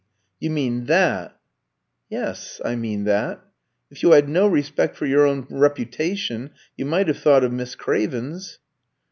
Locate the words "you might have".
6.75-7.19